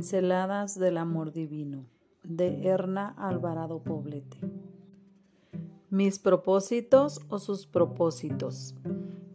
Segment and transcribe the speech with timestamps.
[0.00, 1.84] Pinceladas del Amor Divino
[2.22, 4.38] de Erna Alvarado Poblete.
[5.90, 8.74] Mis propósitos o sus propósitos.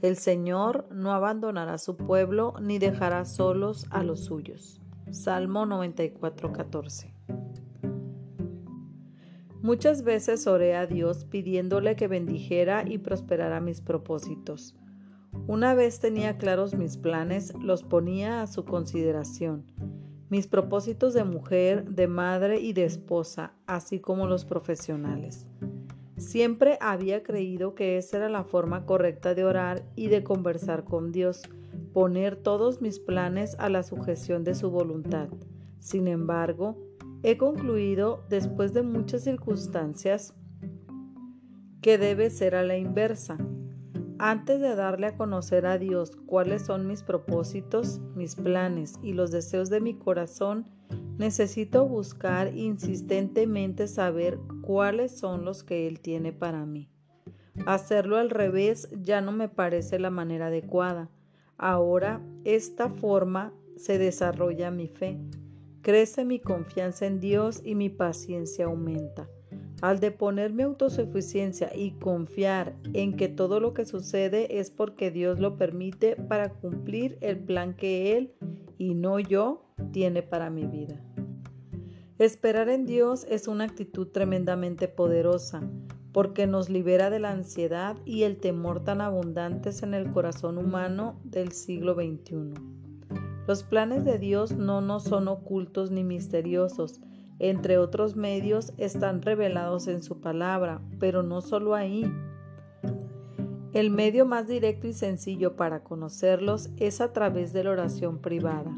[0.00, 4.80] El Señor no abandonará a su pueblo ni dejará solos a los suyos.
[5.10, 7.12] Salmo 94:14.
[9.60, 14.74] Muchas veces oré a Dios pidiéndole que bendijera y prosperara mis propósitos.
[15.46, 19.66] Una vez tenía claros mis planes, los ponía a su consideración
[20.34, 25.48] mis propósitos de mujer, de madre y de esposa, así como los profesionales.
[26.16, 31.12] Siempre había creído que esa era la forma correcta de orar y de conversar con
[31.12, 31.42] Dios,
[31.92, 35.28] poner todos mis planes a la sujeción de su voluntad.
[35.78, 36.84] Sin embargo,
[37.22, 40.34] he concluido, después de muchas circunstancias,
[41.80, 43.38] que debe ser a la inversa.
[44.18, 49.32] Antes de darle a conocer a Dios cuáles son mis propósitos, mis planes y los
[49.32, 50.66] deseos de mi corazón,
[51.18, 56.88] necesito buscar insistentemente saber cuáles son los que Él tiene para mí.
[57.66, 61.10] Hacerlo al revés ya no me parece la manera adecuada.
[61.56, 65.18] Ahora esta forma se desarrolla mi fe,
[65.82, 69.28] crece mi confianza en Dios y mi paciencia aumenta.
[69.82, 75.40] Al deponer mi autosuficiencia y confiar en que todo lo que sucede es porque Dios
[75.40, 78.32] lo permite para cumplir el plan que Él
[78.78, 81.00] y no yo tiene para mi vida.
[82.18, 85.68] Esperar en Dios es una actitud tremendamente poderosa
[86.12, 91.20] porque nos libera de la ansiedad y el temor tan abundantes en el corazón humano
[91.24, 92.54] del siglo XXI.
[93.48, 97.00] Los planes de Dios no nos son ocultos ni misteriosos,
[97.38, 102.10] entre otros medios, están revelados en su palabra, pero no solo ahí.
[103.72, 108.76] El medio más directo y sencillo para conocerlos es a través de la oración privada.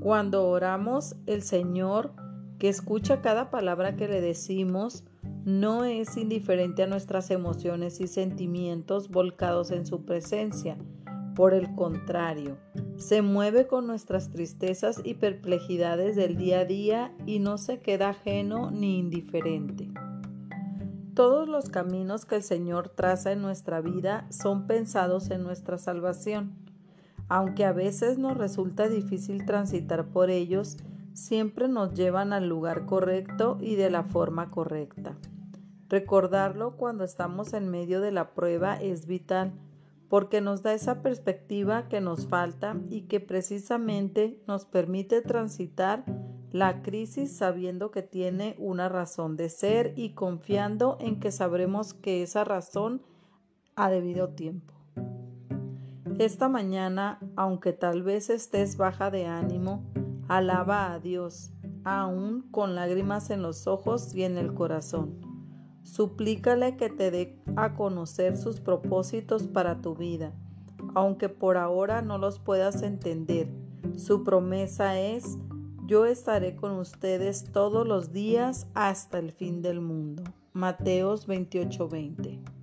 [0.00, 2.12] Cuando oramos, el Señor,
[2.58, 5.04] que escucha cada palabra que le decimos,
[5.46, 10.76] no es indiferente a nuestras emociones y sentimientos volcados en su presencia.
[11.34, 12.58] Por el contrario,
[12.96, 18.10] se mueve con nuestras tristezas y perplejidades del día a día y no se queda
[18.10, 19.90] ajeno ni indiferente.
[21.14, 26.52] Todos los caminos que el Señor traza en nuestra vida son pensados en nuestra salvación.
[27.28, 30.76] Aunque a veces nos resulta difícil transitar por ellos,
[31.12, 35.16] siempre nos llevan al lugar correcto y de la forma correcta.
[35.88, 39.52] Recordarlo cuando estamos en medio de la prueba es vital
[40.14, 46.04] porque nos da esa perspectiva que nos falta y que precisamente nos permite transitar
[46.52, 52.22] la crisis sabiendo que tiene una razón de ser y confiando en que sabremos que
[52.22, 53.02] esa razón
[53.74, 54.72] ha debido tiempo.
[56.20, 59.82] Esta mañana, aunque tal vez estés baja de ánimo,
[60.28, 61.50] alaba a Dios,
[61.82, 65.23] aún con lágrimas en los ojos y en el corazón
[65.84, 70.32] Suplícale que te dé a conocer sus propósitos para tu vida,
[70.94, 73.48] aunque por ahora no los puedas entender.
[73.96, 75.38] Su promesa es,
[75.86, 80.24] yo estaré con ustedes todos los días hasta el fin del mundo.
[80.54, 82.53] Mateos 28:20